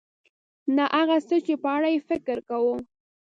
[0.75, 2.75] نه هغه څه چې په اړه یې فکر کوو.